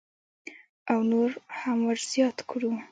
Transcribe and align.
او 0.91 0.99
نور 1.11 1.29
هم 1.59 1.77
ورزیات 1.89 2.37
کړو. 2.49 2.71